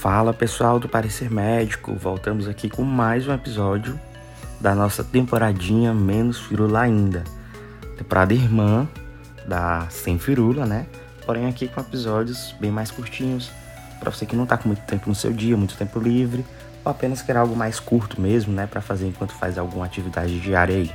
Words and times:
Fala 0.00 0.32
pessoal 0.32 0.78
do 0.78 0.88
Parecer 0.88 1.30
Médico, 1.30 1.92
voltamos 1.92 2.48
aqui 2.48 2.70
com 2.70 2.82
mais 2.82 3.28
um 3.28 3.34
episódio 3.34 4.00
da 4.58 4.74
nossa 4.74 5.04
temporadinha 5.04 5.92
Menos 5.92 6.40
Firula 6.40 6.80
Ainda. 6.80 7.22
Temporada 7.98 8.32
irmã 8.32 8.88
da 9.46 9.86
Sem 9.90 10.18
Firula, 10.18 10.64
né? 10.64 10.86
Porém 11.26 11.46
aqui 11.46 11.68
com 11.68 11.82
episódios 11.82 12.54
bem 12.58 12.70
mais 12.70 12.90
curtinhos, 12.90 13.50
para 13.98 14.10
você 14.10 14.24
que 14.24 14.34
não 14.34 14.46
tá 14.46 14.56
com 14.56 14.68
muito 14.68 14.80
tempo 14.86 15.06
no 15.06 15.14
seu 15.14 15.34
dia, 15.34 15.54
muito 15.54 15.76
tempo 15.76 16.00
livre, 16.00 16.46
ou 16.82 16.90
apenas 16.90 17.20
quer 17.20 17.36
algo 17.36 17.54
mais 17.54 17.78
curto 17.78 18.18
mesmo, 18.18 18.54
né? 18.54 18.66
Para 18.66 18.80
fazer 18.80 19.06
enquanto 19.06 19.34
faz 19.34 19.58
alguma 19.58 19.84
atividade 19.84 20.40
diária 20.40 20.76
aí. 20.76 20.90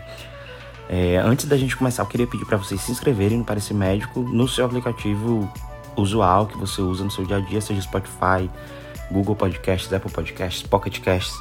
É, 0.89 1.17
antes 1.17 1.45
da 1.45 1.55
gente 1.55 1.77
começar, 1.77 2.01
eu 2.01 2.07
queria 2.07 2.25
pedir 2.25 2.45
para 2.45 2.57
vocês 2.57 2.81
se 2.81 2.91
inscreverem 2.91 3.37
no 3.37 3.45
Parecer 3.45 3.77
Médico 3.77 4.21
no 4.21 4.47
seu 4.47 4.65
aplicativo 4.65 5.47
usual 5.95 6.47
que 6.47 6.57
você 6.57 6.81
usa 6.81 7.03
no 7.03 7.11
seu 7.11 7.23
dia 7.23 7.37
a 7.37 7.39
dia, 7.39 7.61
seja 7.61 7.79
Spotify, 7.81 8.49
Google 9.11 9.35
Podcasts, 9.35 9.91
Apple 9.91 10.11
Podcasts, 10.11 10.63
Pocket 10.63 10.99
Casts. 11.01 11.35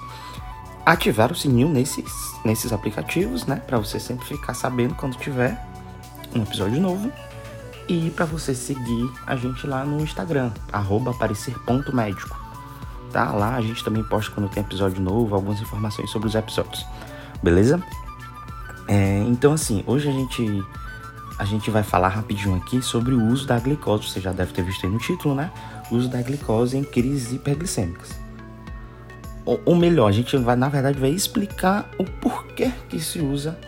Ativar 0.84 1.32
o 1.32 1.34
sininho 1.34 1.68
nesses, 1.68 2.12
nesses 2.44 2.72
aplicativos, 2.72 3.46
né? 3.46 3.56
Para 3.66 3.78
você 3.78 3.98
sempre 3.98 4.26
ficar 4.26 4.54
sabendo 4.54 4.94
quando 4.94 5.16
tiver 5.16 5.58
um 6.34 6.42
episódio 6.42 6.80
novo. 6.80 7.10
E 7.88 8.10
para 8.10 8.24
você 8.24 8.54
seguir 8.54 9.10
a 9.26 9.36
gente 9.36 9.66
lá 9.66 9.84
no 9.84 10.00
Instagram, 10.00 10.50
aparecer.médico. 10.72 12.44
Tá? 13.12 13.30
Lá 13.30 13.56
a 13.56 13.60
gente 13.60 13.84
também 13.84 14.02
posta 14.02 14.32
quando 14.32 14.48
tem 14.48 14.62
episódio 14.62 15.00
novo, 15.00 15.34
algumas 15.34 15.60
informações 15.60 16.10
sobre 16.10 16.28
os 16.28 16.34
episódios. 16.34 16.84
Beleza? 17.42 17.82
É, 18.88 19.18
então 19.26 19.52
assim, 19.52 19.84
hoje 19.86 20.08
a 20.08 20.12
gente 20.12 20.64
a 21.38 21.44
gente 21.44 21.70
vai 21.70 21.82
falar 21.82 22.08
rapidinho 22.08 22.54
aqui 22.56 22.80
sobre 22.80 23.14
o 23.14 23.22
uso 23.26 23.46
da 23.46 23.58
glicose. 23.58 24.08
Você 24.08 24.20
já 24.20 24.32
deve 24.32 24.52
ter 24.52 24.62
visto 24.62 24.86
aí 24.86 24.92
no 24.92 24.98
título, 24.98 25.34
né? 25.34 25.50
O 25.90 25.96
uso 25.96 26.08
da 26.08 26.22
glicose 26.22 26.76
em 26.76 26.84
crises 26.84 27.32
hiperglicêmicas. 27.32 28.10
Ou, 29.44 29.60
ou 29.64 29.76
melhor, 29.76 30.08
a 30.08 30.12
gente 30.12 30.36
vai, 30.36 30.56
na 30.56 30.68
verdade, 30.68 30.98
vai 30.98 31.10
explicar 31.10 31.90
o 31.98 32.04
porquê 32.04 32.72
que 32.88 33.00
se 33.00 33.20
usa 33.20 33.58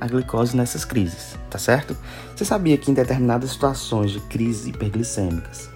a 0.00 0.06
glicose 0.06 0.56
nessas 0.56 0.84
crises, 0.84 1.38
tá 1.48 1.58
certo? 1.58 1.96
Você 2.34 2.44
sabia 2.44 2.76
que 2.76 2.90
em 2.90 2.94
determinadas 2.94 3.50
situações 3.50 4.10
de 4.10 4.20
crises 4.20 4.66
hiperglicêmicas, 4.66 5.70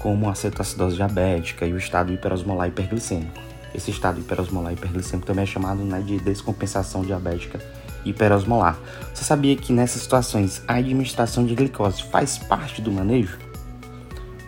como 0.00 0.28
a 0.28 0.34
cetoacidose 0.34 0.96
diabética 0.96 1.64
e 1.64 1.72
o 1.72 1.78
estado 1.78 2.12
hiperosmolar 2.12 2.68
hiperglicêmico, 2.68 3.40
esse 3.72 3.92
estado 3.92 4.20
hiperosmolar 4.20 4.72
hiperglicêmico 4.72 5.26
também 5.26 5.44
é 5.44 5.46
chamado 5.46 5.82
né, 5.84 6.00
de 6.00 6.18
descompensação 6.18 7.02
diabética 7.02 7.60
hiperosmolar. 8.04 8.76
Você 9.12 9.24
sabia 9.24 9.56
que 9.56 9.72
nessas 9.72 10.02
situações 10.02 10.62
a 10.66 10.74
administração 10.74 11.44
de 11.44 11.54
glicose 11.54 12.02
faz 12.04 12.38
parte 12.38 12.80
do 12.82 12.92
manejo? 12.92 13.38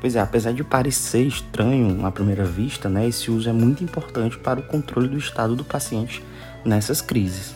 Pois 0.01 0.15
é, 0.15 0.21
apesar 0.21 0.53
de 0.53 0.62
parecer 0.62 1.27
estranho 1.27 2.05
à 2.05 2.12
primeira 2.12 2.45
vista, 2.45 2.89
né, 2.89 3.09
esse 3.09 3.31
uso 3.31 3.49
é 3.49 3.53
muito 3.53 3.83
importante 3.83 4.39
para 4.39 4.61
o 4.61 4.62
controle 4.62 5.09
do 5.09 5.19
estado 5.19 5.57
do 5.57 5.65
paciente 5.65 6.23
nessas 6.65 7.01
crises. 7.01 7.55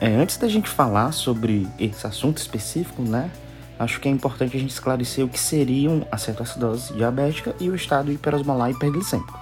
É, 0.00 0.06
antes 0.14 0.36
da 0.36 0.48
gente 0.48 0.68
falar 0.68 1.12
sobre 1.12 1.66
esse 1.78 2.06
assunto 2.06 2.38
específico, 2.38 3.02
né, 3.02 3.30
acho 3.78 4.00
que 4.00 4.08
é 4.08 4.10
importante 4.10 4.56
a 4.56 4.60
gente 4.60 4.70
esclarecer 4.70 5.24
o 5.24 5.28
que 5.28 5.38
seriam 5.38 6.06
a 6.10 6.16
cetoacidose 6.16 6.94
diabética 6.94 7.54
e 7.60 7.68
o 7.68 7.74
estado 7.74 8.10
hiperosmolar 8.12 8.70
hiperglicêmico. 8.70 9.38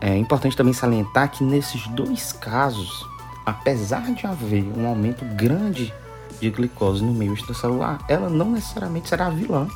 É 0.00 0.16
importante 0.16 0.56
também 0.56 0.74
salientar 0.74 1.30
que 1.30 1.42
nesses 1.42 1.86
dois 1.88 2.32
casos 2.32 3.04
apesar 3.46 4.12
de 4.12 4.26
haver 4.26 4.64
um 4.76 4.86
aumento 4.88 5.24
grande 5.36 5.94
de 6.40 6.50
glicose 6.50 7.02
no 7.02 7.14
meio 7.14 7.32
extracelular, 7.32 8.04
ela 8.08 8.28
não 8.28 8.50
necessariamente 8.50 9.08
será 9.08 9.30
vilã 9.30 9.68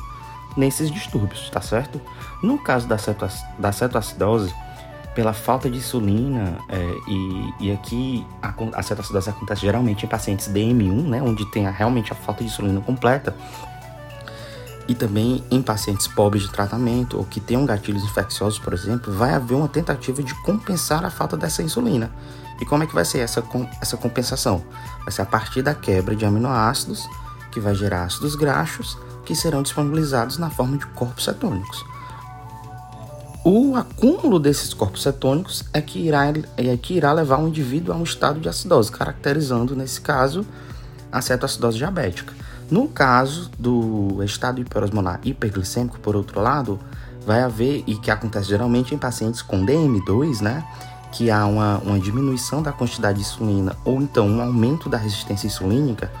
nesses 0.57 0.91
distúrbios, 0.91 1.49
tá 1.49 1.61
certo? 1.61 1.99
No 2.43 2.57
caso 2.57 2.87
da, 2.87 2.97
da 3.57 3.71
cetoacidose, 3.71 4.53
pela 5.15 5.33
falta 5.33 5.69
de 5.69 5.77
insulina, 5.77 6.57
é, 6.69 6.95
e, 7.07 7.53
e, 7.61 7.71
aqui 7.71 8.25
a, 8.41 8.53
a 8.73 8.83
cetoacidose 8.83 9.29
acontece 9.29 9.61
geralmente 9.61 10.05
em 10.05 10.09
pacientes 10.09 10.47
DM1, 10.49 11.07
né, 11.07 11.21
onde 11.21 11.49
tem 11.51 11.67
a, 11.67 11.71
realmente 11.71 12.11
a 12.11 12.15
falta 12.15 12.43
de 12.43 12.49
insulina 12.49 12.81
completa, 12.81 13.35
e 14.87 14.95
também 14.95 15.43
em 15.49 15.61
pacientes 15.61 16.07
pobres 16.07 16.43
de 16.43 16.51
tratamento 16.51 17.17
ou 17.17 17.23
que 17.23 17.39
tenham 17.39 17.65
gatilhos 17.65 18.03
infecciosos, 18.03 18.59
por 18.59 18.73
exemplo, 18.73 19.13
vai 19.13 19.33
haver 19.33 19.55
uma 19.55 19.67
tentativa 19.67 20.21
de 20.21 20.33
compensar 20.43 21.05
a 21.05 21.09
falta 21.09 21.37
dessa 21.37 21.61
insulina. 21.61 22.11
E 22.61 22.65
como 22.65 22.83
é 22.83 22.87
que 22.87 22.93
vai 22.93 23.03
ser 23.03 23.19
essa, 23.19 23.43
essa 23.81 23.97
compensação? 23.97 24.63
Vai 25.03 25.11
ser 25.11 25.23
a 25.23 25.25
partir 25.25 25.63
da 25.63 25.73
quebra 25.73 26.15
de 26.15 26.23
aminoácidos, 26.23 27.09
que 27.51 27.59
vai 27.59 27.73
gerar 27.73 28.03
ácidos 28.03 28.35
graxos, 28.35 28.97
que 29.25 29.35
serão 29.35 29.63
disponibilizados 29.63 30.37
na 30.37 30.49
forma 30.49 30.77
de 30.77 30.85
corpos 30.87 31.25
cetônicos. 31.25 31.83
O 33.43 33.75
acúmulo 33.75 34.39
desses 34.39 34.71
corpos 34.71 35.01
cetônicos 35.01 35.63
é 35.73 35.81
que 35.81 35.99
irá, 35.99 36.25
é 36.55 36.77
que 36.77 36.93
irá 36.93 37.11
levar 37.11 37.39
o 37.39 37.47
indivíduo 37.47 37.93
a 37.93 37.97
um 37.97 38.03
estado 38.03 38.39
de 38.39 38.47
acidose, 38.47 38.91
caracterizando, 38.91 39.75
nesse 39.75 39.99
caso, 39.99 40.45
a 41.11 41.19
cetoacidose 41.21 41.79
diabética. 41.79 42.31
No 42.69 42.87
caso 42.87 43.49
do 43.57 44.23
estado 44.23 44.61
hiperosmolar 44.61 45.19
hiperglicêmico, 45.23 45.99
por 45.99 46.15
outro 46.15 46.39
lado, 46.39 46.79
vai 47.25 47.41
haver, 47.41 47.83
e 47.87 47.95
que 47.95 48.11
acontece 48.11 48.49
geralmente 48.49 48.93
em 48.93 48.97
pacientes 48.97 49.41
com 49.41 49.65
DM2, 49.65 50.41
né? 50.41 50.63
Que 51.11 51.29
há 51.29 51.45
uma, 51.45 51.77
uma 51.79 51.99
diminuição 51.99 52.61
da 52.61 52.71
quantidade 52.71 53.19
de 53.19 53.25
insulina 53.25 53.75
ou 53.83 54.01
então 54.01 54.27
um 54.27 54.41
aumento 54.41 54.89
da 54.89 54.97
resistência 54.97 55.47
insulínica, 55.47 56.11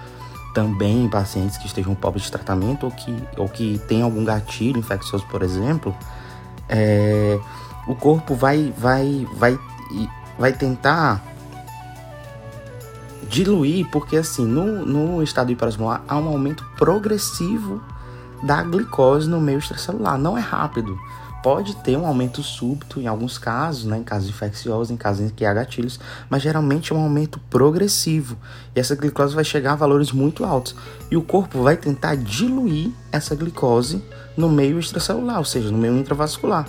também 0.53 1.05
em 1.05 1.09
pacientes 1.09 1.57
que 1.57 1.65
estejam 1.65 1.95
pobres 1.95 2.25
de 2.25 2.31
tratamento 2.31 2.85
ou 2.85 2.91
que, 2.91 3.23
ou 3.37 3.47
que 3.47 3.79
tem 3.87 4.01
algum 4.01 4.23
gatilho 4.23 4.79
infeccioso, 4.79 5.25
por 5.27 5.41
exemplo, 5.41 5.95
é, 6.67 7.39
o 7.87 7.95
corpo 7.95 8.35
vai, 8.35 8.73
vai, 8.77 9.25
vai, 9.35 9.57
vai 10.37 10.51
tentar 10.51 11.23
diluir, 13.29 13.87
porque 13.89 14.17
assim, 14.17 14.45
no, 14.45 14.85
no 14.85 15.23
estado 15.23 15.51
hiperosmolar 15.51 16.03
há 16.05 16.17
um 16.17 16.27
aumento 16.27 16.65
progressivo 16.77 17.81
da 18.43 18.61
glicose 18.61 19.29
no 19.29 19.39
meio 19.39 19.59
extracelular, 19.59 20.17
não 20.17 20.37
é 20.37 20.41
rápido 20.41 20.99
pode 21.41 21.75
ter 21.77 21.97
um 21.97 22.05
aumento 22.05 22.43
súbito 22.43 22.99
em 22.99 23.07
alguns 23.07 23.37
casos, 23.37 23.85
né, 23.85 23.97
em 23.97 24.03
casos 24.03 24.29
infecciosos, 24.29 24.91
em 24.91 24.97
casos 24.97 25.25
em 25.25 25.29
que 25.29 25.45
há 25.45 25.53
gatilhos, 25.53 25.99
mas 26.29 26.41
geralmente 26.41 26.93
é 26.93 26.95
um 26.95 27.01
aumento 27.01 27.39
progressivo 27.49 28.37
e 28.75 28.79
essa 28.79 28.95
glicose 28.95 29.33
vai 29.33 29.43
chegar 29.43 29.73
a 29.73 29.75
valores 29.75 30.11
muito 30.11 30.45
altos 30.45 30.75
e 31.09 31.17
o 31.17 31.21
corpo 31.21 31.61
vai 31.61 31.75
tentar 31.77 32.15
diluir 32.15 32.91
essa 33.11 33.35
glicose 33.35 34.03
no 34.37 34.49
meio 34.49 34.79
extracelular, 34.79 35.39
ou 35.39 35.45
seja, 35.45 35.71
no 35.71 35.77
meio 35.77 35.97
intravascular. 35.97 36.67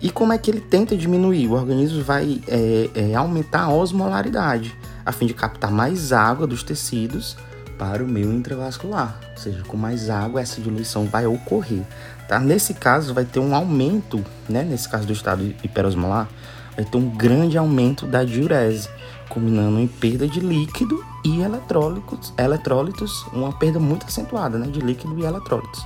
E 0.00 0.10
como 0.10 0.32
é 0.32 0.38
que 0.38 0.50
ele 0.50 0.60
tenta 0.60 0.96
diminuir? 0.96 1.46
O 1.46 1.52
organismo 1.52 2.02
vai 2.02 2.42
é, 2.48 2.90
é, 2.94 3.14
aumentar 3.14 3.62
a 3.62 3.72
osmolaridade, 3.72 4.76
a 5.06 5.12
fim 5.12 5.26
de 5.26 5.34
captar 5.34 5.70
mais 5.70 6.12
água 6.12 6.44
dos 6.44 6.64
tecidos 6.64 7.36
para 7.82 8.04
o 8.04 8.06
meio 8.06 8.32
intravascular, 8.32 9.18
ou 9.32 9.36
seja, 9.36 9.60
com 9.64 9.76
mais 9.76 10.08
água 10.08 10.40
essa 10.40 10.60
diluição 10.60 11.06
vai 11.06 11.26
ocorrer. 11.26 11.82
Tá? 12.28 12.38
Nesse 12.38 12.74
caso, 12.74 13.12
vai 13.12 13.24
ter 13.24 13.40
um 13.40 13.56
aumento, 13.56 14.24
né? 14.48 14.62
nesse 14.62 14.88
caso 14.88 15.04
do 15.04 15.12
estado 15.12 15.42
hiperosmolar, 15.64 16.28
vai 16.76 16.84
ter 16.84 16.96
um 16.96 17.10
grande 17.10 17.58
aumento 17.58 18.06
da 18.06 18.22
diurese, 18.22 18.88
combinando 19.28 19.80
em 19.80 19.88
perda 19.88 20.28
de 20.28 20.38
líquido 20.38 21.04
e 21.24 21.40
eletrólitos, 21.40 22.32
eletrólitos, 22.38 23.26
uma 23.32 23.52
perda 23.52 23.80
muito 23.80 24.06
acentuada 24.06 24.56
né? 24.58 24.68
de 24.68 24.78
líquido 24.78 25.18
e 25.18 25.24
eletrólitos. 25.24 25.84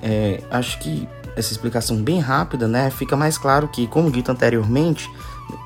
É, 0.00 0.40
acho 0.52 0.78
que 0.78 1.08
essa 1.34 1.52
explicação 1.52 1.96
bem 1.96 2.20
rápida, 2.20 2.68
né, 2.68 2.90
fica 2.90 3.16
mais 3.16 3.36
claro 3.38 3.66
que, 3.66 3.88
como 3.88 4.08
dito 4.08 4.30
anteriormente, 4.30 5.10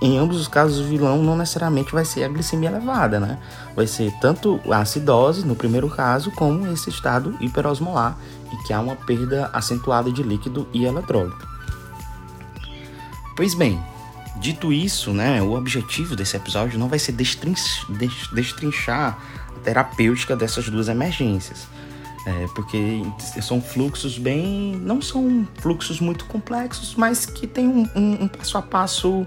em 0.01 0.19
ambos 0.19 0.41
os 0.41 0.49
casos 0.49 0.81
o 0.81 0.89
vilão 0.89 1.23
não 1.23 1.37
necessariamente 1.37 1.93
vai 1.93 2.05
ser 2.05 2.25
a 2.25 2.29
glicemia 2.29 2.69
elevada, 2.69 3.19
né? 3.19 3.39
Vai 3.75 3.87
ser 3.87 4.13
tanto 4.21 4.61
a 4.71 4.79
acidose, 4.79 5.47
no 5.47 5.57
primeiro 5.57 5.89
caso, 5.89 6.31
como 6.33 6.71
esse 6.73 6.91
estado 6.91 7.37
hiperosmolar, 7.41 8.17
e 8.53 8.57
que 8.65 8.73
há 8.73 8.81
uma 8.81 8.97
perda 8.97 9.51
acentuada 9.53 10.11
de 10.11 10.23
líquido 10.23 10.69
e 10.73 10.85
eletrólito. 10.85 11.47
Pois 13.37 13.55
bem, 13.55 13.83
dito 14.37 14.73
isso, 14.73 15.13
né, 15.13 15.43
o 15.43 15.55
objetivo 15.55 16.15
desse 16.15 16.37
episódio 16.37 16.79
não 16.79 16.89
vai 16.89 16.99
ser 16.99 17.13
destrinchar 17.13 19.19
a 19.55 19.59
terapêutica 19.61 20.37
dessas 20.37 20.69
duas 20.69 20.89
emergências. 20.89 21.67
É, 22.27 22.49
porque 22.57 23.05
são 23.41 23.63
fluxos 23.63 24.19
bem. 24.19 24.77
não 24.83 25.01
são 25.01 25.47
fluxos 25.61 26.01
muito 26.01 26.25
complexos, 26.25 26.97
mas 26.97 27.25
que 27.25 27.47
tem 27.47 27.69
um, 27.69 27.89
um, 27.95 28.25
um 28.25 28.29
passo 28.29 28.59
a 28.59 28.63
passo 28.63 29.25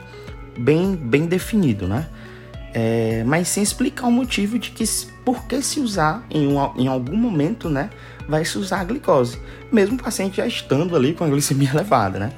bem, 0.60 0.96
bem 0.96 1.26
definido, 1.26 1.88
né? 1.88 2.08
É, 2.74 3.24
mas 3.26 3.48
sem 3.48 3.64
explicar 3.64 4.08
o 4.08 4.12
motivo 4.12 4.60
de 4.60 4.70
que 4.70 4.84
por 5.26 5.46
que 5.46 5.62
se 5.62 5.80
usar 5.80 6.26
em, 6.30 6.48
um, 6.48 6.76
em 6.78 6.88
algum 6.88 7.16
momento, 7.16 7.70
né? 7.70 7.90
Vai 8.28 8.46
se 8.46 8.58
usar 8.60 8.82
a 8.82 8.84
glicose, 8.84 9.40
mesmo 9.72 9.96
o 9.96 10.04
paciente 10.04 10.38
já 10.38 10.46
estando 10.46 10.96
ali 10.96 11.14
com 11.14 11.24
a 11.24 11.28
glicemia 11.28 11.72
elevada, 11.74 12.20
né? 12.20 12.34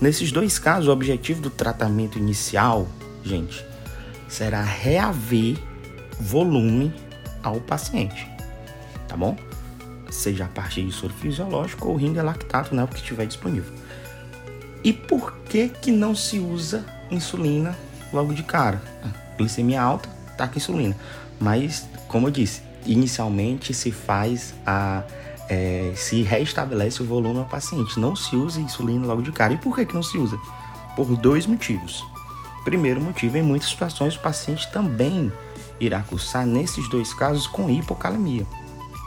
Nesses 0.00 0.32
dois 0.32 0.58
casos, 0.58 0.88
o 0.88 0.92
objetivo 0.92 1.40
do 1.40 1.50
tratamento 1.50 2.18
inicial, 2.18 2.88
gente, 3.22 3.64
será 4.28 4.62
reaver 4.62 5.56
volume 6.18 6.92
ao 7.42 7.60
paciente, 7.60 8.26
tá 9.06 9.16
bom? 9.16 9.36
seja 10.10 10.44
a 10.44 10.48
partir 10.48 10.84
de 10.84 10.92
soro 10.92 11.12
fisiológico 11.12 11.88
ou 11.88 11.96
rindo 11.96 12.22
lactato, 12.22 12.74
né, 12.74 12.84
o 12.84 12.88
que 12.88 12.96
estiver 12.96 13.26
disponível. 13.26 13.72
E 14.82 14.92
por 14.92 15.32
que 15.48 15.68
que 15.68 15.90
não 15.90 16.14
se 16.14 16.38
usa 16.38 16.84
insulina 17.10 17.76
logo 18.12 18.32
de 18.32 18.42
cara? 18.42 18.80
Glicemia 19.38 19.82
alta, 19.82 20.08
tá 20.36 20.46
com 20.48 20.58
insulina. 20.58 20.96
Mas, 21.38 21.86
como 22.08 22.28
eu 22.28 22.30
disse, 22.30 22.62
inicialmente 22.86 23.74
se 23.74 23.90
faz 23.90 24.54
a 24.66 25.02
é, 25.48 25.92
se 25.94 26.22
restabelece 26.22 27.02
o 27.02 27.06
volume 27.06 27.38
ao 27.38 27.44
paciente. 27.44 27.98
Não 27.98 28.16
se 28.16 28.36
usa 28.36 28.60
insulina 28.60 29.06
logo 29.06 29.22
de 29.22 29.32
cara. 29.32 29.54
E 29.54 29.56
por 29.56 29.74
que, 29.74 29.86
que 29.86 29.94
não 29.94 30.02
se 30.02 30.18
usa? 30.18 30.36
Por 30.94 31.16
dois 31.16 31.46
motivos. 31.46 32.04
Primeiro 32.64 33.00
motivo, 33.00 33.36
em 33.36 33.42
muitas 33.42 33.68
situações 33.68 34.16
o 34.16 34.20
paciente 34.20 34.70
também 34.72 35.32
irá 35.78 36.02
cursar 36.02 36.44
nesses 36.46 36.88
dois 36.88 37.14
casos 37.14 37.46
com 37.46 37.70
hipocalemia, 37.70 38.46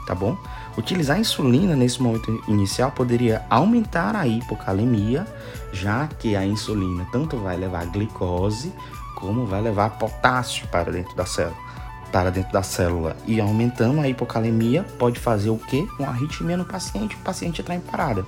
tá 0.10 0.16
bom? 0.16 0.36
Utilizar 0.76 1.20
insulina 1.20 1.76
nesse 1.76 2.02
momento 2.02 2.44
inicial 2.48 2.92
poderia 2.92 3.46
aumentar 3.48 4.16
a 4.16 4.26
hipocalemia, 4.26 5.28
já 5.72 6.08
que 6.08 6.36
a 6.36 6.44
insulina 6.44 7.06
tanto 7.12 7.38
vai 7.38 7.56
levar 7.56 7.86
glicose 7.86 8.74
como 9.16 9.46
vai 9.46 9.62
levar 9.62 9.92
potássio 10.00 10.68
para 10.70 10.92
dentro 10.92 11.16
da 11.16 11.28
célula 11.28 11.70
para 12.12 12.32
dentro 12.32 12.52
da 12.52 12.64
célula 12.64 13.16
e 13.28 13.40
aumentando 13.40 14.02
a 14.02 14.10
hipocalemia, 14.10 14.84
pode 14.98 15.20
fazer 15.20 15.52
o 15.52 15.60
que? 15.60 15.88
Uma 16.00 16.08
arritmia 16.08 16.58
no 16.58 16.66
paciente, 16.66 17.16
o 17.16 17.20
paciente 17.20 17.62
entrar 17.62 17.76
em 17.76 17.80
parada, 17.80 18.26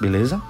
beleza? 0.00 0.42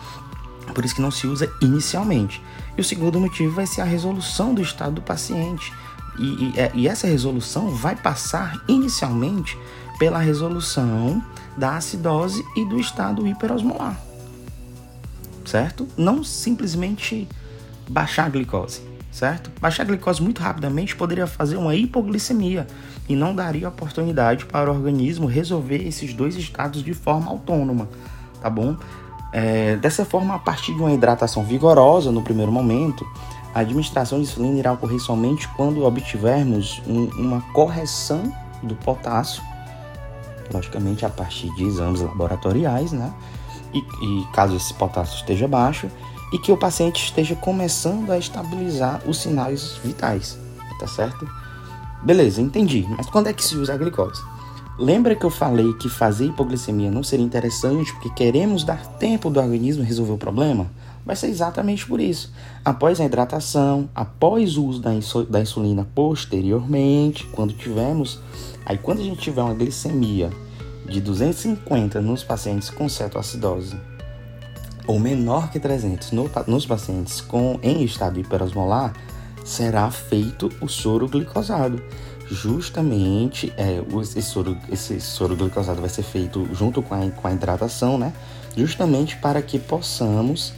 Por 0.75 0.83
isso 0.83 0.95
que 0.95 1.03
não 1.03 1.11
se 1.11 1.27
usa 1.27 1.53
inicialmente. 1.61 2.43
E 2.75 2.81
o 2.81 2.85
segundo 2.85 3.21
motivo 3.21 3.55
vai 3.55 3.67
ser 3.67 3.83
a 3.83 3.85
resolução 3.85 4.55
do 4.55 4.63
estado 4.63 4.95
do 4.95 5.03
paciente. 5.03 5.71
E, 6.19 6.25
e, 6.25 6.55
é, 6.57 6.71
e 6.75 6.89
essa 6.89 7.07
resolução 7.07 7.69
vai 7.69 7.95
passar 7.95 8.59
inicialmente 8.67 9.59
pela 10.03 10.19
resolução 10.19 11.23
da 11.57 11.77
acidose 11.77 12.45
e 12.57 12.65
do 12.65 12.81
estado 12.81 13.25
hiperosmolar. 13.25 13.97
Certo? 15.45 15.87
Não 15.97 16.25
simplesmente 16.25 17.29
baixar 17.89 18.27
a 18.27 18.29
glicose 18.29 18.83
certo? 19.13 19.49
Baixar 19.61 19.85
a 19.85 19.87
glicose 19.87 20.21
muito 20.21 20.43
rapidamente 20.43 20.97
poderia 20.97 21.29
fazer 21.29 21.57
uma 21.57 21.77
hipoglicemia 21.77 22.67
e 23.09 23.15
não 23.15 23.33
daria 23.33 23.69
oportunidade 23.69 24.47
para 24.47 24.73
o 24.73 24.75
organismo 24.75 25.29
resolver 25.29 25.87
esses 25.87 26.13
dois 26.13 26.35
estados 26.35 26.83
de 26.83 26.95
forma 26.95 27.31
autônoma, 27.31 27.89
tá 28.41 28.51
bom? 28.51 28.75
É, 29.33 29.77
dessa 29.77 30.05
forma, 30.05 30.35
a 30.35 30.39
partir 30.39 30.75
de 30.75 30.81
uma 30.81 30.93
hidratação 30.93 31.45
vigorosa 31.45 32.11
no 32.11 32.23
primeiro 32.23 32.51
momento, 32.51 33.07
a 33.55 33.61
administração 33.61 34.19
de 34.19 34.25
insulina 34.25 34.59
irá 34.59 34.73
ocorrer 34.73 34.99
somente 34.99 35.47
quando 35.57 35.85
obtivermos 35.85 36.83
um, 36.89 37.05
uma 37.19 37.43
correção 37.53 38.35
do 38.63 38.75
potássio, 38.75 39.52
logicamente 40.53 41.05
a 41.05 41.09
partir 41.09 41.53
de 41.55 41.65
exames 41.65 42.01
laboratoriais, 42.01 42.93
né? 42.93 43.13
E, 43.73 43.79
e 43.79 44.27
caso 44.33 44.55
esse 44.57 44.75
potássio 44.75 45.17
esteja 45.17 45.49
baixo, 45.49 45.89
e 46.33 46.39
que 46.39 46.51
o 46.51 46.57
paciente 46.57 47.05
esteja 47.05 47.35
começando 47.35 48.11
a 48.11 48.19
estabilizar 48.19 49.03
os 49.07 49.19
sinais 49.19 49.79
vitais, 49.85 50.39
tá 50.79 50.87
certo? 50.87 51.29
Beleza, 52.03 52.41
entendi. 52.41 52.87
Mas 52.97 53.07
quando 53.07 53.29
é 53.29 53.33
que 53.33 53.45
se 53.45 53.57
usa 53.57 53.75
a 53.75 53.77
glicose? 53.77 54.23
Lembra 54.79 55.15
que 55.15 55.25
eu 55.25 55.31
falei 55.31 55.73
que 55.75 55.89
fazer 55.89 56.27
hipoglicemia 56.27 56.91
não 56.91 57.03
seria 57.03 57.25
interessante 57.25 57.93
porque 57.93 58.09
queremos 58.11 58.65
dar 58.65 58.85
tempo 58.87 59.29
do 59.29 59.39
organismo 59.39 59.85
resolver 59.85 60.13
o 60.13 60.19
problema? 60.19 60.67
Vai 61.05 61.17
ser 61.17 61.27
exatamente 61.27 61.87
por 61.87 62.01
isso. 62.01 62.33
Após 62.65 63.01
a 63.01 63.05
hidratação, 63.05 63.89
após 63.95 64.57
o 64.57 64.65
uso 64.65 64.81
da, 64.81 64.91
da 65.29 65.41
insulina 65.41 65.87
posteriormente, 65.95 67.27
quando 67.27 67.53
tivermos. 67.53 68.21
Aí, 68.65 68.79
quando 68.79 69.01
a 69.01 69.05
gente 69.05 69.21
tiver 69.21 69.43
uma 69.43 69.55
glicemia 69.55 70.31
de 70.87 71.01
250 71.01 72.01
nos 72.01 72.23
pacientes 72.23 72.71
com 72.71 72.89
cetoacidose 72.89 73.77
ou 74.87 74.99
menor 74.99 75.51
que 75.51 75.61
300 75.61 76.13
no, 76.13 76.31
nos 76.47 76.67
pacientes 76.67 77.21
com, 77.21 77.59
em 77.63 77.83
estado 77.85 78.19
hiperosmolar, 78.19 78.93
será 79.45 79.91
feito 79.91 80.51
o 80.61 80.69
soro 80.69 81.09
glicosado. 81.09 81.83
Justamente, 82.31 83.53
é, 83.57 83.83
esse, 84.01 84.23
soro, 84.23 84.57
esse 84.71 85.01
soro 85.01 85.37
glicosado 85.37 85.81
vai 85.81 85.91
ser 85.91 86.03
feito 86.03 86.49
junto 86.53 86.83
com 86.83 86.95
a, 86.95 87.11
com 87.11 87.29
a 87.29 87.33
hidratação, 87.33 87.99
né? 87.99 88.13
Justamente 88.57 89.17
para 89.17 89.43
que 89.43 89.59
possamos 89.59 90.53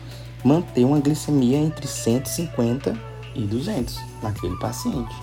manter 0.45 0.85
uma 0.85 1.01
glicemia 1.01 1.57
entre 1.57 1.87
150 1.87 2.97
e 3.35 3.43
200 3.43 3.99
naquele 4.23 4.57
paciente, 4.59 5.15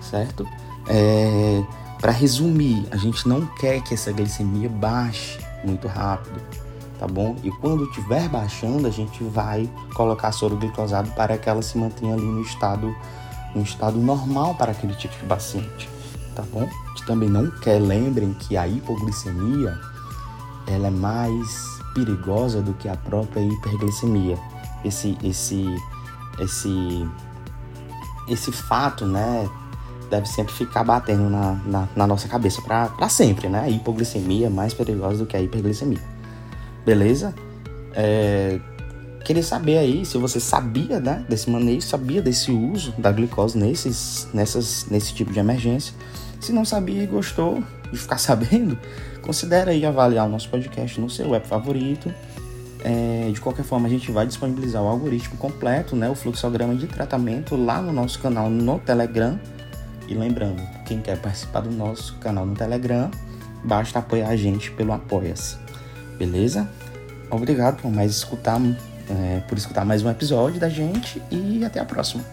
certo? 0.00 0.46
É, 0.86 1.62
para 2.00 2.12
resumir, 2.12 2.86
a 2.90 2.96
gente 2.96 3.28
não 3.28 3.44
quer 3.56 3.82
que 3.82 3.94
essa 3.94 4.12
glicemia 4.12 4.68
baixe 4.68 5.38
muito 5.64 5.88
rápido, 5.88 6.40
tá 6.98 7.06
bom? 7.06 7.34
E 7.42 7.50
quando 7.50 7.84
estiver 7.84 8.28
baixando, 8.28 8.86
a 8.86 8.90
gente 8.90 9.24
vai 9.24 9.68
colocar 9.94 10.30
soro 10.32 10.56
glicosado 10.56 11.10
para 11.12 11.36
que 11.36 11.48
ela 11.48 11.62
se 11.62 11.76
mantenha 11.76 12.14
ali 12.14 12.24
no 12.24 12.42
estado, 12.42 12.94
no 13.54 13.62
estado 13.62 13.98
normal 13.98 14.54
para 14.54 14.72
aquele 14.72 14.94
tipo 14.94 15.16
de 15.16 15.24
paciente, 15.24 15.88
tá 16.36 16.44
bom? 16.52 16.62
A 16.62 16.88
gente 16.90 17.06
também 17.06 17.28
não 17.28 17.50
quer, 17.50 17.80
lembrem 17.80 18.32
que 18.34 18.56
a 18.56 18.68
hipoglicemia 18.68 19.78
ela 20.68 20.88
é 20.88 20.90
mais 20.90 21.78
perigosa 21.94 22.62
do 22.62 22.74
que 22.74 22.88
a 22.88 22.96
própria 22.96 23.40
hiperglicemia. 23.40 24.38
Esse, 24.84 25.16
esse, 25.22 25.64
esse, 26.38 27.08
esse 28.28 28.52
fato, 28.52 29.04
né, 29.06 29.48
deve 30.10 30.26
sempre 30.26 30.52
ficar 30.52 30.84
batendo 30.84 31.28
na, 31.28 31.54
na, 31.66 31.88
na 31.94 32.06
nossa 32.06 32.28
cabeça 32.28 32.62
para 32.62 33.08
sempre, 33.08 33.48
né? 33.48 33.60
A 33.60 33.68
hipoglicemia 33.68 34.46
é 34.46 34.50
mais 34.50 34.74
perigosa 34.74 35.18
do 35.18 35.26
que 35.26 35.36
a 35.36 35.40
hiperglicemia. 35.40 36.02
Beleza? 36.84 37.34
É, 37.92 38.58
queria 39.24 39.42
saber 39.42 39.78
aí 39.78 40.06
se 40.06 40.16
você 40.16 40.40
sabia 40.40 40.98
né, 41.00 41.24
desse 41.28 41.50
manejo, 41.50 41.86
sabia 41.86 42.22
desse 42.22 42.50
uso 42.50 42.94
da 42.96 43.12
glicose 43.12 43.58
nesses, 43.58 44.28
nessas, 44.32 44.86
nesse 44.90 45.12
tipo 45.12 45.32
de 45.32 45.38
emergência. 45.38 45.94
Se 46.40 46.52
não 46.52 46.64
sabia 46.64 47.02
e 47.02 47.06
gostou 47.06 47.62
de 47.92 47.98
ficar 47.98 48.16
sabendo, 48.18 48.78
considere 49.20 49.72
aí 49.72 49.84
avaliar 49.84 50.26
o 50.26 50.30
nosso 50.30 50.48
podcast 50.48 51.00
no 51.00 51.10
seu 51.10 51.34
app 51.34 51.46
favorito. 51.46 52.12
É, 52.84 53.30
de 53.32 53.40
qualquer 53.40 53.64
forma, 53.64 53.88
a 53.88 53.90
gente 53.90 54.10
vai 54.10 54.26
disponibilizar 54.26 54.82
o 54.82 54.86
algoritmo 54.86 55.36
completo, 55.36 55.96
né, 55.96 56.08
o 56.08 56.14
fluxograma 56.14 56.74
de 56.74 56.86
tratamento 56.86 57.56
lá 57.56 57.82
no 57.82 57.92
nosso 57.92 58.20
canal 58.20 58.48
no 58.48 58.78
Telegram. 58.78 59.38
E 60.06 60.14
lembrando, 60.14 60.62
quem 60.86 61.00
quer 61.00 61.18
participar 61.18 61.60
do 61.60 61.70
nosso 61.70 62.16
canal 62.16 62.46
no 62.46 62.54
Telegram, 62.54 63.10
basta 63.64 63.98
apoiar 63.98 64.28
a 64.28 64.36
gente 64.36 64.70
pelo 64.70 64.92
Apoia-se. 64.92 65.56
Beleza? 66.18 66.68
Obrigado 67.30 67.82
por 67.82 67.90
mais 67.90 68.12
escutar, 68.12 68.60
é, 69.10 69.40
por 69.40 69.58
escutar 69.58 69.84
mais 69.84 70.02
um 70.02 70.10
episódio 70.10 70.58
da 70.58 70.68
gente 70.68 71.20
e 71.30 71.64
até 71.64 71.78
a 71.78 71.84
próxima. 71.84 72.24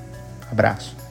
Abraço. 0.49 1.04